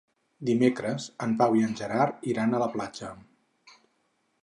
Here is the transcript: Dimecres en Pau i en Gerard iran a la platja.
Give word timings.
Dimecres 0.47 1.05
en 1.27 1.35
Pau 1.43 1.59
i 1.61 1.63
en 1.67 1.77
Gerard 1.83 2.27
iran 2.35 2.57
a 2.61 2.65
la 2.67 2.73
platja. 2.77 3.15